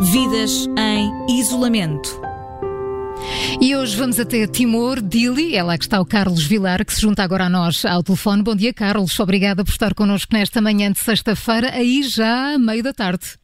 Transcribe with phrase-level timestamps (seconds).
[0.00, 2.08] Vidas em isolamento.
[3.60, 7.00] E hoje vamos até Timor, Dili, é lá que está o Carlos Vilar, que se
[7.00, 8.44] junta agora a nós ao telefone.
[8.44, 9.18] Bom dia, Carlos.
[9.18, 13.36] Obrigada por estar connosco nesta manhã de sexta-feira, aí já meio da tarde.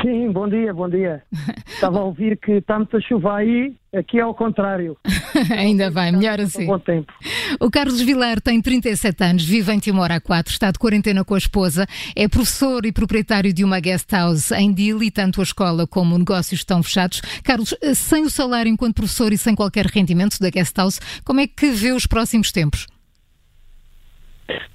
[0.00, 1.22] Sim, bom dia, bom dia.
[1.68, 4.96] Estava a ouvir que está muita chuva aí, aqui é ao contrário.
[5.56, 6.66] Ainda bem, melhor assim.
[6.66, 7.12] Bom tempo.
[7.60, 11.34] O Carlos Vilar tem 37 anos, vive em Timor há 4, está de quarentena com
[11.34, 11.86] a esposa,
[12.16, 16.18] é professor e proprietário de uma guest house em Dili, tanto a escola como o
[16.18, 17.20] negócio estão fechados.
[17.44, 21.46] Carlos, sem o salário enquanto professor e sem qualquer rendimento da guest house, como é
[21.46, 22.86] que vê os próximos tempos?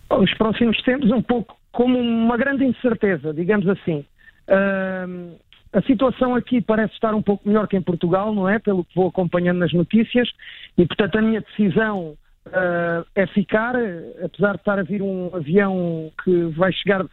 [0.09, 4.05] Os próximos tempos, um pouco como uma grande incerteza, digamos assim.
[4.47, 5.37] Uh,
[5.73, 8.59] a situação aqui parece estar um pouco melhor que em Portugal, não é?
[8.59, 10.29] Pelo que vou acompanhando nas notícias,
[10.77, 12.15] e portanto a minha decisão
[12.47, 13.75] uh, é ficar,
[14.23, 17.09] apesar de estar a vir um avião que vai chegar, uh,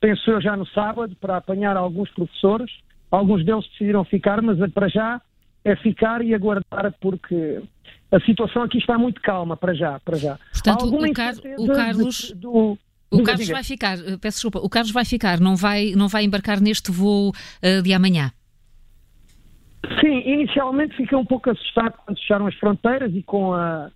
[0.00, 2.70] penso eu, já no sábado, para apanhar alguns professores.
[3.10, 5.20] Alguns deles decidiram ficar, mas para já
[5.64, 7.62] é ficar e aguardar, porque
[8.10, 9.98] a situação aqui está muito calma, para já.
[10.00, 10.38] Para já.
[10.52, 12.16] Portanto, o, Car o Carlos.
[12.28, 12.78] De, do,
[13.10, 13.56] o diga, Carlos diga.
[13.56, 16.90] vai ficar, eh, peço desculpa, o Carlos vai ficar, não vai, não vai embarcar neste
[16.90, 18.32] voo uh, de amanhã?
[20.00, 23.88] Sim, inicialmente fiquei um pouco assustado quando fecharam as fronteiras e com a,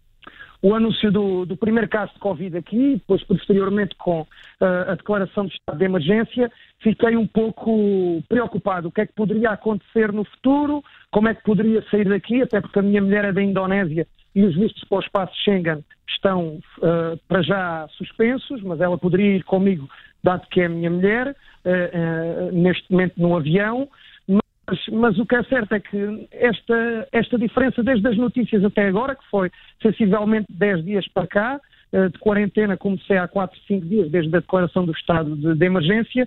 [0.63, 5.47] o anúncio do, do, primeiro caso de Covid aqui, depois posteriormente com uh, a declaração
[5.47, 8.89] de estado de emergência, fiquei um pouco preocupado.
[8.89, 10.85] O que é que poderia acontecer no futuro?
[11.11, 12.43] Como é que poderia sair daqui?
[12.43, 15.85] Até porque a minha mulher é da Indonésia e os vistos para o espaço Schengen
[16.09, 19.89] estão uh, para já suspensos, mas ela poderia ir comigo,
[20.23, 21.29] dado que é a minha mulher,
[21.65, 23.89] uh, uh, neste momento no avião.
[24.29, 28.87] Mas, mas, o que é certo é que esta, esta diferença, desde as notícias até
[28.87, 29.51] agora, que foi
[29.83, 31.61] sensivelmente 10 dias para cá,
[31.93, 36.25] de quarentena, comecei há 4, 5 dias, desde a declaração do estado de, de emergência,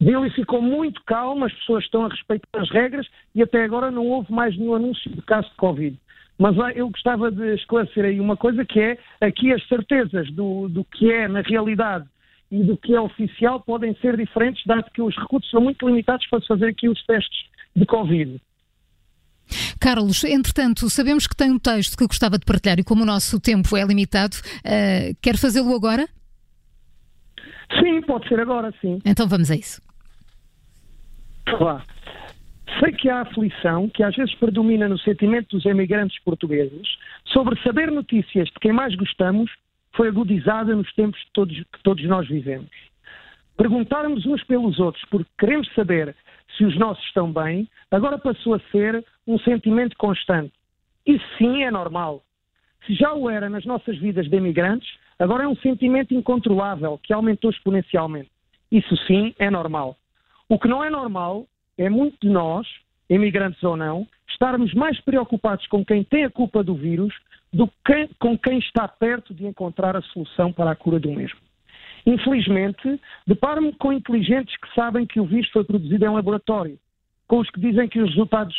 [0.00, 4.06] Dili ficou muito calmo, as pessoas estão a respeitar as regras e até agora não
[4.06, 5.96] houve mais nenhum anúncio de caso de Covid.
[6.38, 10.84] Mas eu gostava de esclarecer aí uma coisa que é aqui as certezas do, do
[10.84, 12.06] que é na realidade
[12.50, 16.26] e do que é oficial podem ser diferentes, dado que os recursos são muito limitados
[16.28, 18.40] para fazer aqui os testes de Covid.
[19.80, 23.40] Carlos, entretanto, sabemos que tem um texto que gostava de partilhar e como o nosso
[23.40, 26.08] tempo é limitado, uh, quer fazê-lo agora?
[27.80, 29.00] Sim, pode ser agora, sim.
[29.04, 29.80] Então vamos a isso.
[31.46, 31.82] Claro.
[32.80, 36.86] Sei que há aflição, que às vezes predomina no sentimento dos emigrantes portugueses,
[37.26, 39.50] sobre saber notícias de quem mais gostamos
[39.92, 42.70] foi agudizada nos tempos que todos, que todos nós vivemos.
[43.56, 46.14] Perguntarmos uns pelos outros porque queremos saber
[46.56, 50.52] se os nossos estão bem, agora passou a ser um sentimento constante.
[51.06, 52.22] Isso sim é normal.
[52.86, 54.88] Se já o era nas nossas vidas de emigrantes,
[55.18, 58.30] agora é um sentimento incontrolável que aumentou exponencialmente.
[58.70, 59.96] Isso sim é normal.
[60.48, 61.46] O que não é normal
[61.78, 62.66] é muito de nós,
[63.08, 67.14] imigrantes ou não, estarmos mais preocupados com quem tem a culpa do vírus
[67.52, 71.38] do que com quem está perto de encontrar a solução para a cura do mesmo.
[72.04, 76.78] Infelizmente, deparo-me com inteligentes que sabem que o vírus foi produzido em laboratório,
[77.26, 78.54] com os que dizem que os resultados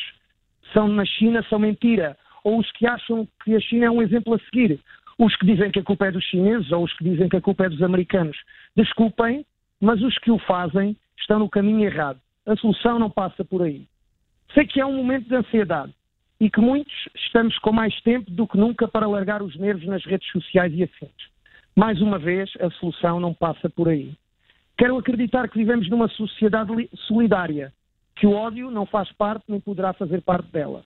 [0.73, 4.33] são na China são mentira, ou os que acham que a China é um exemplo
[4.33, 4.79] a seguir,
[5.17, 7.41] os que dizem que a culpa é dos chineses ou os que dizem que a
[7.41, 8.37] culpa é dos americanos.
[8.75, 9.45] Desculpem,
[9.81, 13.85] mas os que o fazem estão no caminho errado a solução não passa por aí.
[14.53, 15.93] Sei que é um momento de ansiedade
[16.39, 20.03] e que muitos estamos com mais tempo do que nunca para largar os nervos nas
[20.05, 21.11] redes sociais e afins.
[21.75, 24.13] Mais uma vez, a solução não passa por aí.
[24.77, 26.71] Quero acreditar que vivemos numa sociedade
[27.07, 27.73] solidária,
[28.15, 30.83] que o ódio não faz parte nem poderá fazer parte dela.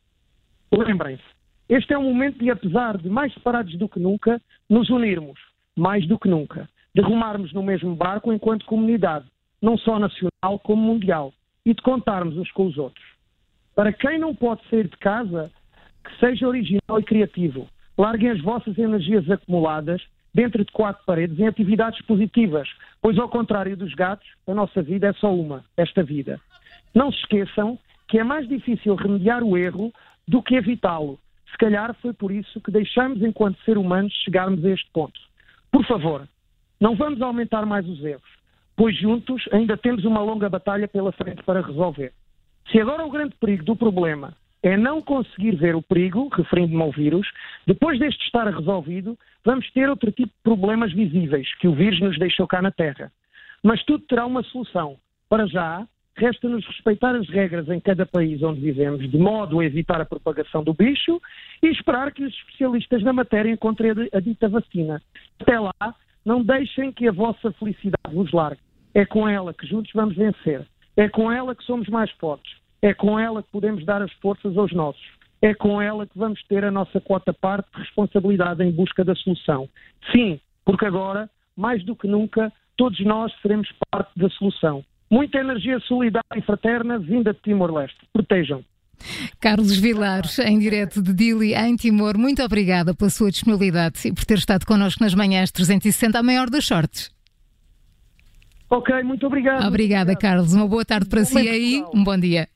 [0.72, 1.24] Lembrem-se,
[1.70, 5.40] este é um momento de, apesar de mais separados do que nunca, nos unirmos,
[5.76, 9.26] mais do que nunca, de rumarmos no mesmo barco enquanto comunidade,
[9.62, 11.32] não só nacional como mundial
[11.66, 13.06] e de contarmos uns com os outros.
[13.76, 15.52] Para quem não pode sair de casa,
[16.04, 17.68] que seja original e criativo.
[17.98, 20.02] Larguem as vossas energias acumuladas
[20.34, 22.68] dentro de quatro paredes em atividades positivas,
[23.02, 26.40] pois ao contrário dos gatos, a nossa vida é só uma, esta vida.
[26.96, 27.78] Não se esqueçam
[28.08, 29.94] que é mais difícil remediar o erro
[30.28, 31.20] do que evitá-lo.
[31.50, 35.20] Se calhar foi por isso que deixamos, enquanto ser humanos, chegarmos a este ponto.
[35.72, 36.28] Por favor,
[36.80, 38.31] não vamos aumentar mais os erros
[38.76, 42.12] pois juntos ainda temos uma longa batalha pela frente para resolver.
[42.72, 44.34] Se agora o grande perigo do problema
[44.64, 47.28] é não conseguir ver o perigo, referindo-me ao vírus,
[47.66, 52.18] depois deste estar resolvido, vamos ter outro tipo de problemas visíveis que o vírus nos
[52.20, 53.12] deixou cá na Terra.
[53.64, 54.98] Mas tudo terá uma solução.
[55.28, 60.00] Para já, resta-nos respeitar as regras em cada país onde vivemos, de modo a evitar
[60.00, 61.20] a propagação do bicho
[61.64, 65.02] e esperar que os especialistas na matéria encontrem a dita vacina.
[65.40, 65.96] Até lá,
[66.26, 68.62] não deixem que a vossa felicidade vos largue.
[68.94, 70.66] É com ela que juntos vamos vencer.
[70.96, 72.54] É com ela que somos mais fortes.
[72.82, 75.02] É com ela que podemos dar as forças aos nossos.
[75.42, 79.16] É com ela que vamos ter a nossa quota parte de responsabilidade em busca da
[79.16, 79.68] solução.
[80.12, 84.84] Sim, porque agora, mais do que nunca, todos nós seremos parte da solução.
[85.10, 87.98] Muita energia solidária e fraterna vinda de Timor-Leste.
[88.14, 88.64] Protejam.
[89.40, 94.26] Carlos Vilar, em direto de Dili, em Timor, muito obrigada pela sua disponibilidade e por
[94.26, 97.12] ter estado connosco nas manhãs 360, a maior das sortes.
[98.70, 99.68] Ok, muito obrigado.
[99.68, 100.54] Obrigada, muito Carlos.
[100.54, 101.84] Uma boa tarde para si aí.
[101.94, 102.48] Um bom dia.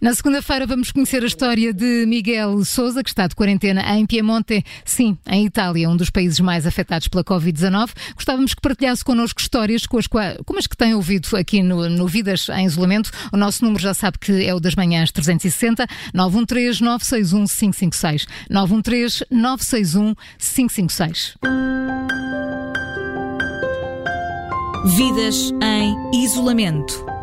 [0.00, 4.64] Na segunda-feira vamos conhecer a história de Miguel Souza, que está de quarentena em Piemonte,
[4.84, 7.90] sim, em Itália, um dos países mais afetados pela Covid-19.
[8.14, 12.06] Gostávamos que partilhasse connosco histórias com as como as que tem ouvido aqui no, no
[12.06, 13.10] Vidas em Isolamento.
[13.32, 19.24] O nosso número já sabe que é o das manhãs 360 913 961 556 913
[19.30, 21.34] 961 556.
[24.96, 27.13] Vidas em isolamento.